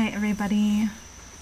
[0.00, 0.88] Hi, everybody.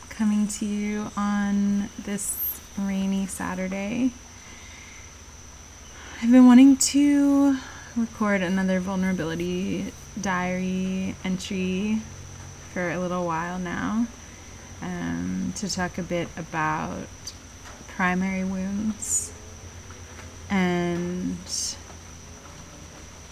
[0.09, 4.11] Coming to you on this rainy Saturday.
[6.21, 7.57] I've been wanting to
[7.95, 12.03] record another vulnerability diary entry
[12.75, 14.09] for a little while now
[14.83, 17.07] um, to talk a bit about
[17.95, 19.33] primary wounds.
[20.51, 21.39] And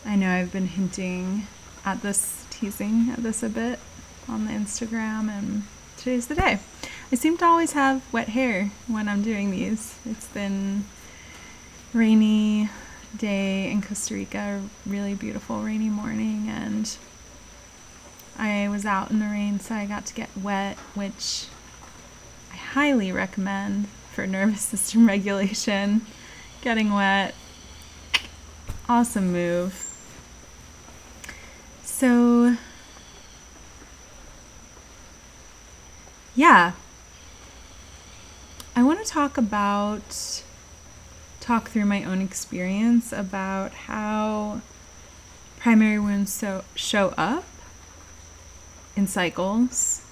[0.05, 1.49] I know I've been hinting
[1.85, 3.81] at this, teasing at this a bit
[4.29, 5.63] on the Instagram, and
[5.97, 6.59] today's the day.
[7.11, 9.97] I seem to always have wet hair when I'm doing these.
[10.05, 10.85] It's been
[11.93, 12.69] rainy
[13.17, 16.97] day in Costa Rica, really beautiful rainy morning, and
[18.39, 21.47] I was out in the rain, so I got to get wet, which
[22.53, 26.03] I highly recommend for nervous system regulation.
[26.63, 27.35] Getting wet,
[28.89, 29.83] awesome move.
[31.83, 32.57] So,
[36.37, 36.73] yeah,
[38.77, 40.43] I want to talk about,
[41.41, 44.61] talk through my own experience about how
[45.59, 47.47] primary wounds so, show up
[48.95, 50.03] in cycles.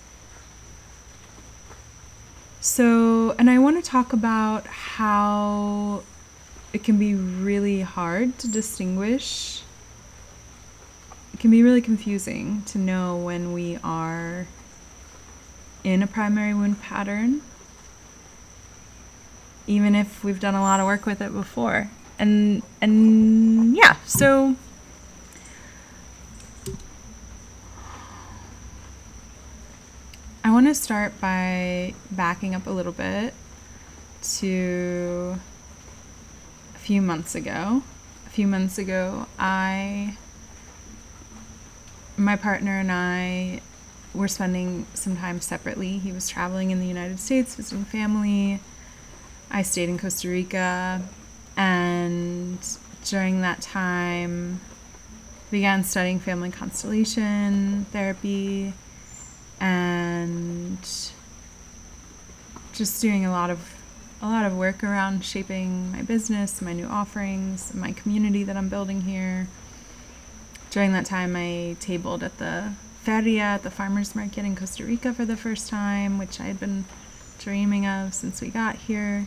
[2.58, 6.05] So, and I want to talk about how
[6.72, 9.62] it can be really hard to distinguish.
[11.34, 14.47] It can be really confusing to know when we are
[15.84, 17.42] in a primary wound pattern,
[19.66, 21.90] even if we've done a lot of work with it before.
[22.18, 24.56] And and yeah, so
[30.42, 33.34] I want to start by backing up a little bit
[34.38, 35.38] to
[36.74, 37.82] a few months ago.
[38.27, 40.16] A few months ago, I
[42.16, 43.60] my partner and I
[44.14, 45.98] were spending some time separately.
[45.98, 48.61] He was traveling in the United States, visiting family.
[49.50, 51.02] I stayed in Costa Rica,
[51.56, 52.58] and
[53.05, 54.61] during that time,
[55.50, 58.72] began studying family constellation therapy
[59.61, 60.78] and
[62.72, 63.74] just doing a lot of
[64.20, 68.68] a lot of work around shaping my business, my new offerings, my community that I'm
[68.68, 69.48] building here.
[70.70, 72.72] During that time, I tabled at the
[73.04, 76.58] feria at the farmers market in Costa Rica for the first time, which I had
[76.58, 76.86] been
[77.38, 79.26] dreaming of since we got here.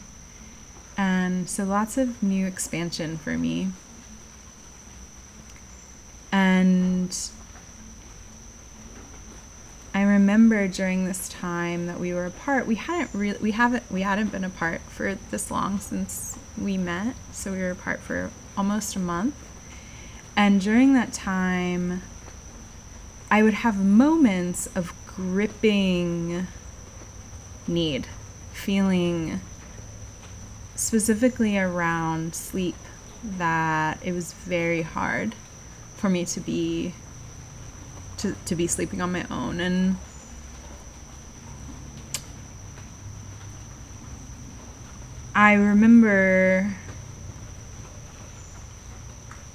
[0.97, 3.69] And so lots of new expansion for me.
[6.31, 7.15] And
[9.93, 14.01] I remember during this time that we were apart, we hadn't really we haven't we
[14.01, 17.15] hadn't been apart for this long since we met.
[17.31, 19.35] So we were apart for almost a month.
[20.35, 22.01] And during that time,
[23.29, 26.47] I would have moments of gripping
[27.67, 28.07] need,
[28.53, 29.41] feeling
[30.75, 32.75] specifically around sleep
[33.23, 35.35] that it was very hard
[35.95, 36.93] for me to be
[38.17, 39.59] to, to be sleeping on my own.
[39.59, 39.97] And
[45.35, 46.75] I remember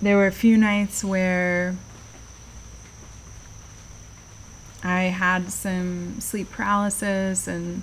[0.01, 1.77] there were a few nights where
[4.85, 7.83] I had some sleep paralysis and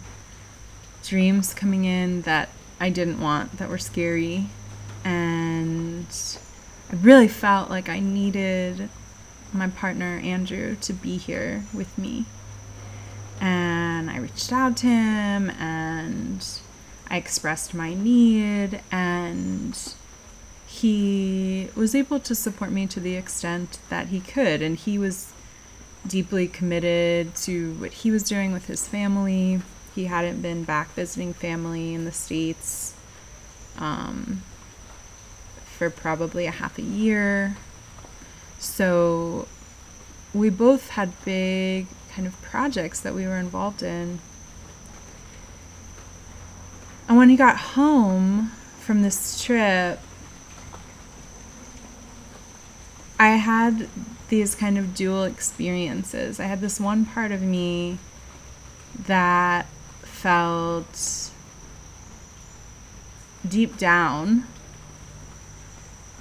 [1.03, 2.49] dreams coming in that
[2.79, 4.47] I didn't want, that were scary.
[5.03, 6.07] And
[6.91, 8.89] I really felt like I needed
[9.53, 12.25] my partner, Andrew, to be here with me.
[13.41, 16.45] And I reached out to him and
[17.09, 19.75] I expressed my need, and
[20.67, 24.61] he was able to support me to the extent that he could.
[24.61, 25.33] And he was
[26.07, 29.61] deeply committed to what he was doing with his family.
[29.95, 32.93] He hadn't been back visiting family in the States
[33.77, 34.43] um,
[35.65, 37.57] for probably a half a year.
[38.59, 39.47] So
[40.33, 44.19] we both had big kind of projects that we were involved in.
[47.07, 49.99] And when he got home from this trip,
[53.17, 53.89] I had
[54.29, 56.39] these kind of dual experiences.
[56.39, 57.97] I had this one part of me
[59.05, 59.65] that
[60.01, 61.31] felt
[63.47, 64.45] deep down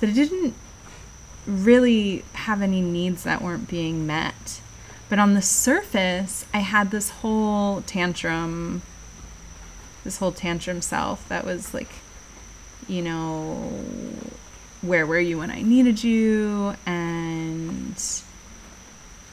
[0.00, 0.54] that it didn't
[1.46, 4.60] really have any needs that weren't being met.
[5.08, 8.82] But on the surface, I had this whole tantrum,
[10.04, 11.88] this whole tantrum self that was like,
[12.86, 13.72] you know,
[14.82, 18.00] where were you when I needed you, and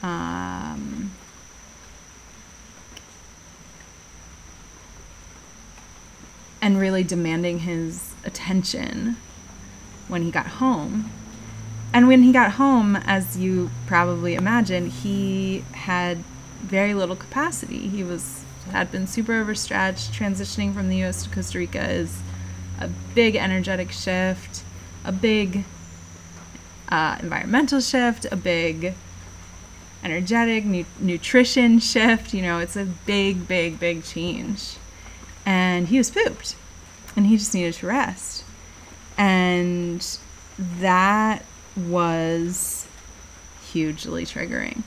[0.01, 1.11] um,
[6.61, 9.17] and really demanding his attention
[10.07, 11.11] when he got home.
[11.93, 16.17] And when he got home, as you probably imagine, he had
[16.61, 17.87] very little capacity.
[17.87, 20.11] He was had been super overstretched.
[20.11, 21.23] Transitioning from the U.S.
[21.23, 22.19] to Costa Rica is
[22.79, 24.63] a big energetic shift
[25.05, 25.63] a big
[26.89, 28.93] uh, environmental shift, a big
[30.03, 32.33] energetic nu- nutrition shift.
[32.33, 34.75] You know, it's a big, big, big change.
[35.45, 36.55] And he was pooped,
[37.15, 38.43] and he just needed to rest.
[39.17, 40.05] And
[40.57, 42.87] that was
[43.71, 44.83] hugely triggering.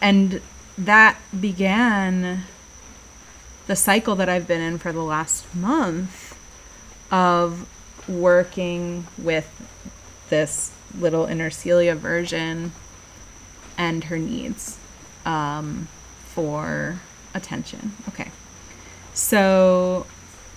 [0.00, 0.40] And
[0.76, 2.44] that began
[3.66, 6.31] the cycle that I've been in for the last month
[7.12, 7.68] of
[8.08, 9.48] working with
[10.30, 12.72] this little inner Celia version
[13.78, 14.78] and her needs
[15.24, 15.88] um,
[16.24, 17.00] for
[17.34, 17.92] attention.
[18.08, 18.30] Okay.
[19.14, 20.06] So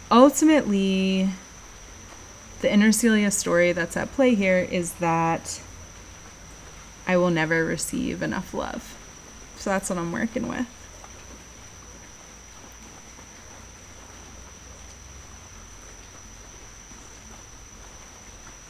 [0.10, 1.30] ultimately,
[2.62, 5.62] the inner Celia story that's at play here is that
[7.06, 8.98] I will never receive enough love.
[9.58, 10.68] So that's what I'm working with.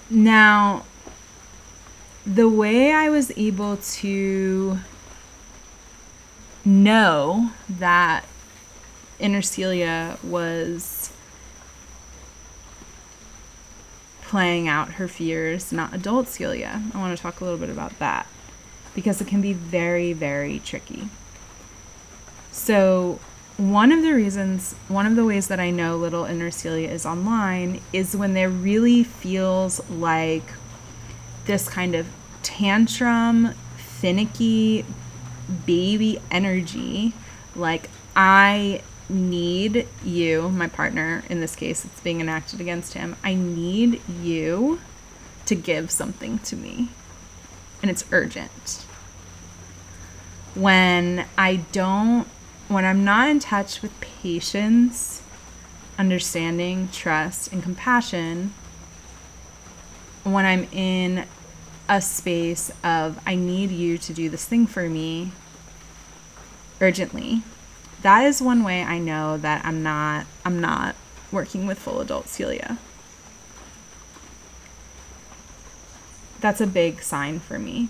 [0.10, 0.86] Now,
[2.26, 4.80] the way I was able to
[6.64, 8.26] know that
[9.20, 11.12] inner Celia was
[14.22, 16.82] playing out her fears, not adult Celia.
[16.94, 18.28] I want to talk a little bit about that
[18.94, 21.10] because it can be very, very tricky.
[22.52, 23.20] So,
[23.58, 27.06] one of the reasons, one of the ways that I know little inner Celia is
[27.06, 30.44] online is when there really feels like
[31.46, 32.08] this kind of
[32.44, 34.86] tantrum, finicky
[35.66, 37.14] baby energy.
[37.56, 43.16] Like, I need you, my partner, in this case, it's being enacted against him.
[43.24, 44.82] I need you
[45.46, 46.90] to give something to me.
[47.82, 48.86] And it's urgent.
[50.56, 52.28] When I don't,
[52.68, 55.22] when I'm not in touch with patience,
[55.98, 58.54] understanding, trust, and compassion,
[60.24, 61.26] when I'm in
[61.88, 65.32] a space of, I need you to do this thing for me
[66.82, 67.44] urgently,
[68.02, 70.96] that is one way I know that I'm not I'm not
[71.32, 72.78] working with full adult Celia.
[76.40, 77.90] That's a big sign for me.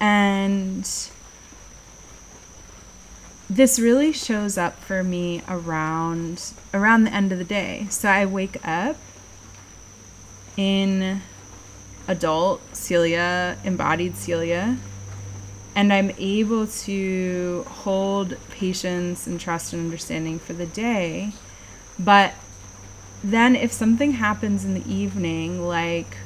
[0.00, 0.86] And
[3.50, 7.86] this really shows up for me around around the end of the day.
[7.90, 8.96] So I wake up
[10.56, 11.22] in
[12.06, 14.76] adult Celia, embodied Celia,
[15.74, 21.32] and I'm able to hold patience and trust and understanding for the day.
[21.98, 22.34] But
[23.24, 26.18] then if something happens in the evening, like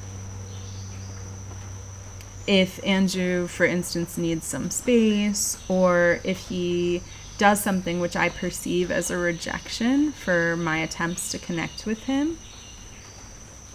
[2.46, 7.02] if Andrew, for instance, needs some space, or if he
[7.38, 12.38] does something which I perceive as a rejection for my attempts to connect with him,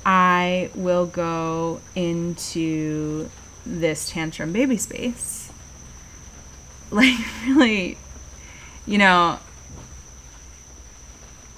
[0.06, 3.30] I will go into
[3.65, 5.51] this tantrum baby space.
[6.89, 7.98] Like, really,
[8.86, 9.39] you know,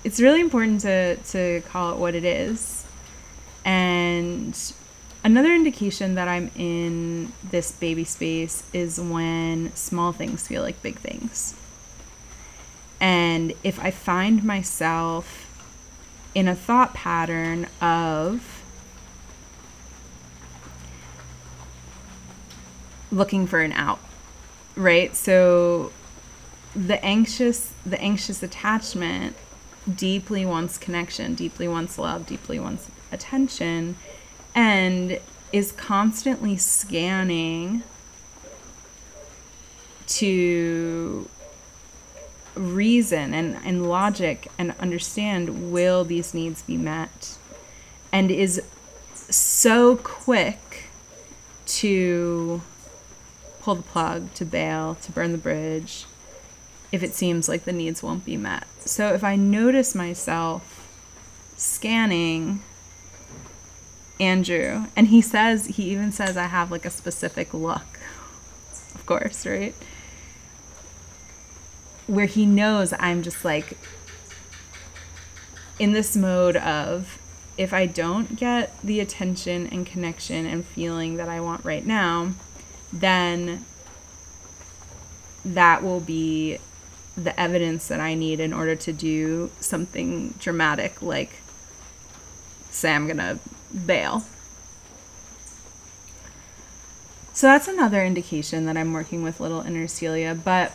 [0.03, 2.83] it's really important to, to call it what it is.
[3.63, 4.59] And
[5.23, 10.97] Another indication that I'm in this baby space is when small things feel like big
[10.97, 11.55] things.
[13.01, 15.45] And if I find myself
[16.33, 18.63] in a thought pattern of
[23.11, 23.99] looking for an out,
[24.75, 25.15] right?
[25.15, 25.91] So
[26.75, 29.35] the anxious the anxious attachment
[29.93, 33.95] deeply wants connection, deeply wants love, deeply wants attention
[34.55, 35.19] and
[35.51, 37.83] is constantly scanning
[40.07, 41.29] to
[42.55, 47.37] reason and, and logic and understand will these needs be met
[48.11, 48.61] and is
[49.13, 50.89] so quick
[51.65, 52.61] to
[53.61, 56.05] pull the plug to bail to burn the bridge
[56.91, 58.65] if it seems like the needs won't be met.
[58.79, 60.75] So if i notice myself
[61.55, 62.61] scanning
[64.19, 64.85] Andrew.
[64.95, 67.99] And he says, he even says, I have like a specific look.
[68.95, 69.75] Of course, right?
[72.07, 73.77] Where he knows I'm just like
[75.77, 77.17] in this mode of
[77.57, 82.31] if I don't get the attention and connection and feeling that I want right now,
[82.91, 83.65] then
[85.45, 86.57] that will be
[87.15, 91.41] the evidence that I need in order to do something dramatic, like
[92.69, 93.39] say I'm gonna
[93.85, 94.23] bail.
[97.33, 100.73] So that's another indication that I'm working with little inner Celia, but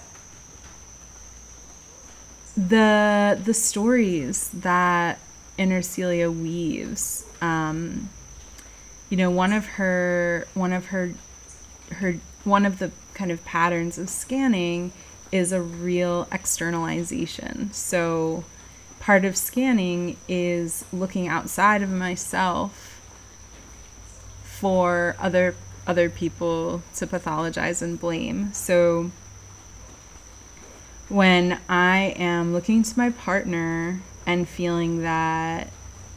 [2.56, 5.18] the the stories that
[5.58, 8.08] inner Celia weaves, um,
[9.10, 11.12] you know, one of her one of her
[11.92, 14.92] her one of the kind of patterns of scanning
[15.30, 17.72] is a real externalization.
[17.72, 18.44] So
[19.04, 23.02] part of scanning is looking outside of myself
[24.44, 25.54] for other
[25.86, 28.50] other people to pathologize and blame.
[28.54, 29.10] So
[31.10, 35.68] when I am looking to my partner and feeling that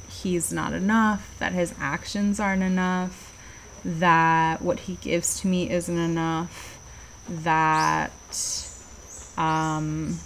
[0.09, 3.33] he's not enough, that his actions aren't enough,
[3.83, 6.79] that what he gives to me isn't enough,
[7.27, 8.13] that
[9.37, 10.19] um,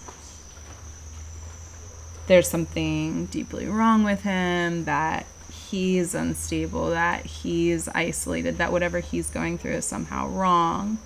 [2.32, 9.30] there's something deeply wrong with him, that he's unstable, that he's isolated, that whatever he's
[9.30, 10.98] going through is somehow wrong,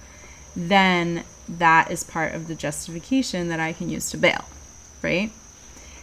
[0.55, 4.45] then that is part of the justification that I can use to bail,
[5.01, 5.31] right?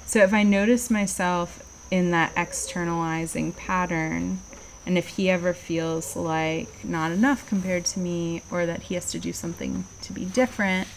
[0.07, 4.41] So if I notice myself in that externalizing pattern,
[4.85, 9.09] and if he ever feels like not enough compared to me or that he has
[9.13, 10.89] to do something to be different,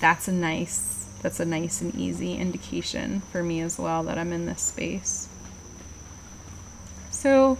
[0.00, 4.32] that's a nice that's a nice and easy indication for me as well that I'm
[4.32, 5.28] in this space.
[7.10, 7.58] So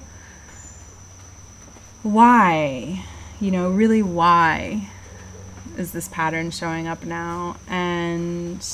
[2.02, 3.04] why?
[3.40, 4.88] You know, really why
[5.76, 7.56] is this pattern showing up now?
[7.68, 8.66] And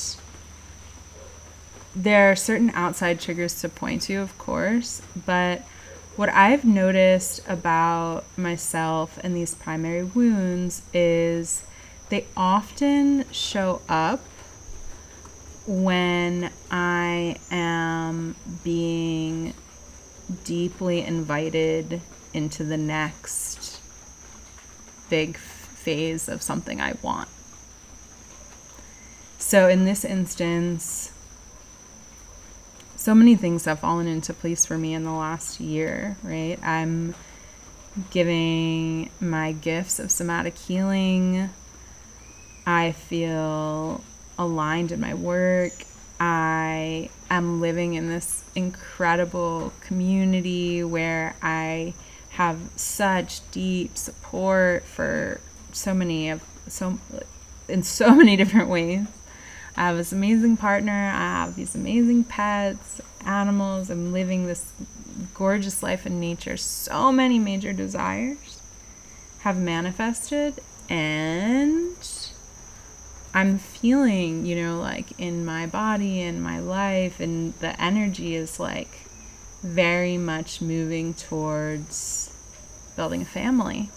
[1.94, 5.62] there are certain outside triggers to point to, of course, but
[6.14, 11.64] what I've noticed about myself and these primary wounds is
[12.08, 14.20] they often show up
[15.66, 19.54] when I am being
[20.44, 22.00] deeply invited
[22.32, 23.80] into the next
[25.08, 27.28] big phase of something I want.
[29.38, 31.12] So in this instance,
[32.96, 36.58] so many things have fallen into place for me in the last year, right?
[36.62, 37.14] I'm
[38.10, 41.50] giving my gifts of somatic healing.
[42.66, 44.02] I feel
[44.38, 45.72] aligned in my work.
[46.18, 51.94] I am living in this incredible community where I
[52.30, 55.40] have such deep support for
[55.72, 56.98] so many of so
[57.68, 59.06] in so many different ways.
[59.76, 61.10] I have this amazing partner.
[61.14, 63.90] I have these amazing pets, animals.
[63.90, 64.72] I'm living this
[65.34, 66.56] gorgeous life in nature.
[66.56, 68.60] So many major desires
[69.40, 71.94] have manifested, and
[73.36, 78.58] I'm feeling, you know, like in my body and my life, and the energy is
[78.58, 79.00] like
[79.62, 82.32] very much moving towards
[82.96, 83.90] building a family.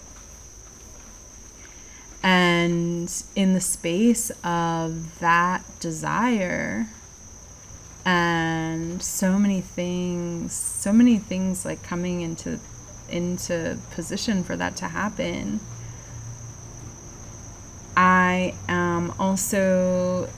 [2.21, 6.87] And in the space of that desire,
[8.03, 12.59] and so many things, so many things like coming into
[13.07, 15.61] into position for that to happen.
[18.29, 20.29] I am also,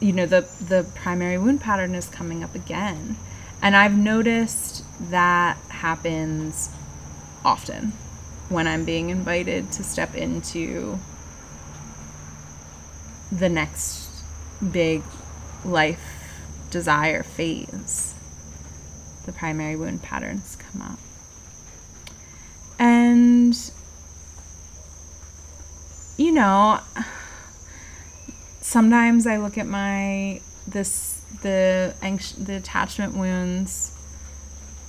[0.00, 3.16] you know, the the primary wound pattern is coming up again,
[3.60, 6.70] and I've noticed that happens
[7.44, 7.92] often
[8.48, 10.98] when I'm being invited to step into
[13.30, 14.08] the next
[14.72, 15.02] big
[15.64, 16.32] life
[16.70, 18.14] desire phase.
[19.26, 20.98] The primary wound patterns come up.
[22.78, 23.54] And,
[26.16, 26.80] you know,
[28.68, 33.92] sometimes I look at my, this, the, anx- the attachment wounds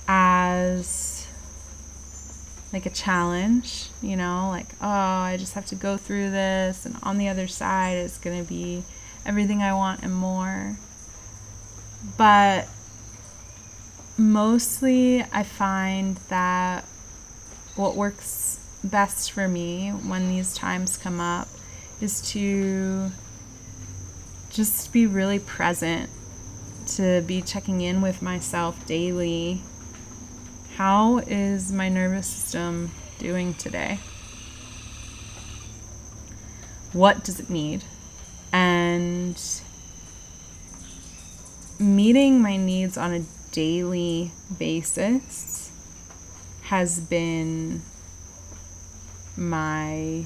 [0.06, 1.26] as
[2.74, 6.96] like a challenge, you know, like, oh, I just have to go through this, and
[7.02, 8.84] on the other side is going to be
[9.24, 10.76] everything I want and more.
[12.18, 12.68] But
[14.18, 16.84] mostly, I find that
[17.76, 21.48] what works best for me when these times come up
[22.00, 23.10] is to
[24.50, 26.10] just be really present,
[26.88, 29.62] to be checking in with myself daily
[30.80, 33.98] how is my nervous system doing today?
[36.94, 37.84] What does it need?
[38.50, 39.38] And
[41.78, 45.70] meeting my needs on a daily basis
[46.62, 47.82] has been
[49.36, 50.24] my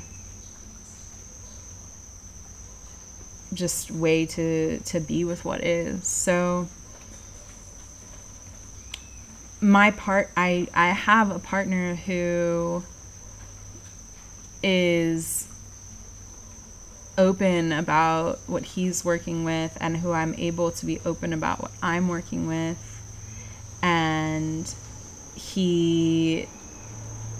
[3.55, 6.07] just way to to be with what is.
[6.07, 6.69] So
[9.61, 12.83] my part I I have a partner who
[14.63, 15.49] is
[17.17, 21.71] open about what he's working with and who I'm able to be open about what
[21.83, 22.79] I'm working with
[23.83, 24.75] and
[25.35, 26.49] he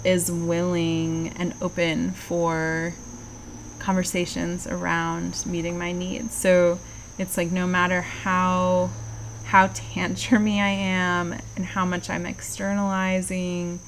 [0.03, 2.93] is willing and open for
[3.85, 6.33] conversations around meeting my needs.
[6.33, 6.79] So
[7.19, 8.89] it's like no matter how
[9.45, 13.79] how tantrumy I am and how much I'm externalizing,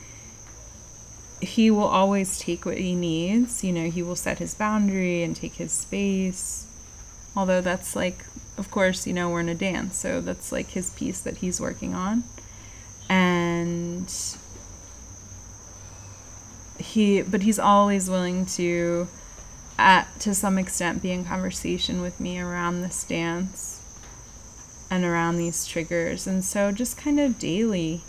[1.41, 3.63] he will always take what he needs.
[3.63, 6.67] You know, he will set his boundary and take his space.
[7.35, 8.23] Although that's like,
[8.55, 11.59] of course, you know, we're in a dance, so that's like his piece that he's
[11.59, 12.23] working on.
[13.09, 14.11] And
[16.77, 19.07] he, but he's always willing to
[19.77, 23.81] at to some extent be in conversation with me around this dance
[24.89, 26.25] and around these triggers.
[26.25, 28.01] And so just kind of daily,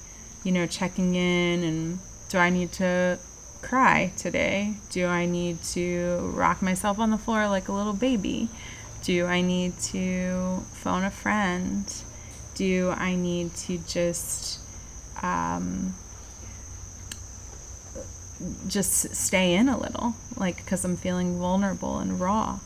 [0.45, 1.99] you know, checking in and
[2.29, 3.19] do I need to
[3.63, 4.75] cry today?
[4.91, 8.49] Do I need to rock myself on the floor like a little baby?
[9.03, 11.93] Do I need to phone a friend?
[12.55, 14.61] Do I need to just
[15.23, 15.95] um,
[18.67, 22.61] just stay in a little, like because I'm feeling vulnerable and raw.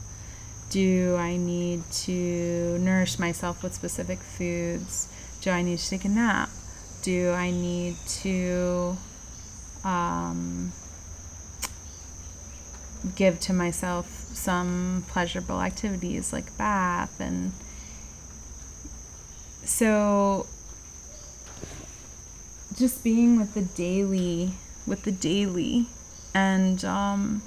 [0.71, 5.09] Do I need to nourish myself with specific foods?
[5.43, 6.49] Do I need to take a nap?
[7.03, 8.97] Do I need to
[9.85, 10.73] um,
[13.17, 17.53] give to myself some pleasurable activities like bath and
[19.65, 20.47] so
[22.77, 24.53] just being with the daily
[24.87, 25.87] with the daily.
[26.35, 27.43] And um,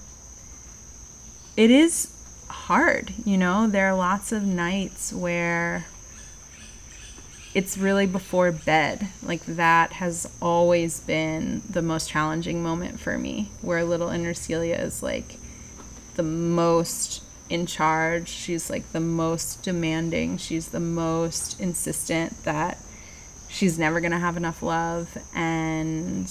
[1.57, 2.15] it is
[2.47, 3.67] hard you know?
[3.67, 5.85] There are lots of nights where
[7.53, 9.07] it's really before bed.
[9.21, 14.75] Like that has always been the most challenging moment for me where little inner celia
[14.75, 15.37] is like
[16.15, 18.27] the most in charge.
[18.27, 20.37] She's like the most demanding.
[20.37, 22.77] She's the most insistent that
[23.47, 25.17] she's never going to have enough love.
[25.33, 26.29] And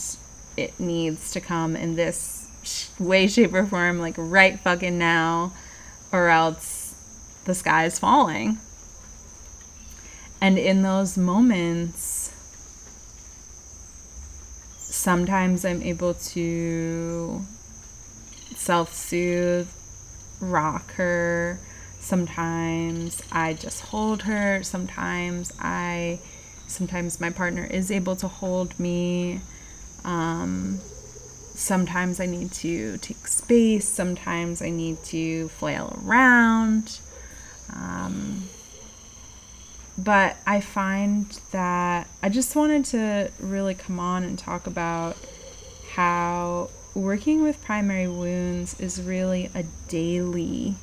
[0.57, 2.49] it needs to come in this
[2.99, 5.53] way, shape, or form, like right fucking now,
[6.13, 6.95] or else
[7.45, 8.59] the sky is falling.
[10.41, 12.33] And in those moments,
[14.79, 17.45] sometimes I'm able to
[18.55, 19.69] self soothe,
[20.41, 21.59] rock her.
[22.01, 24.63] Sometimes I just hold her.
[24.63, 26.19] Sometimes I,
[26.67, 29.41] sometimes my partner is able to hold me.
[30.05, 30.81] Um,
[31.55, 36.99] sometimes I need to take space, sometimes I need to flail around.
[37.73, 38.49] Um,
[39.97, 45.17] but I find that I just wanted to really come on and talk about
[45.93, 50.75] how working with primary wounds is really a daily,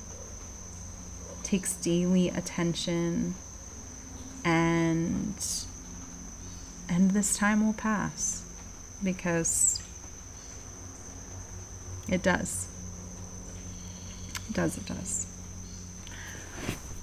[1.44, 3.36] takes daily attention,
[4.46, 5.36] and
[6.88, 8.44] and this time will pass
[9.04, 9.82] because
[12.08, 12.68] it does.
[14.50, 15.28] It does, it does.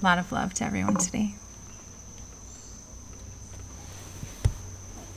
[0.01, 1.35] A lot of love to everyone today.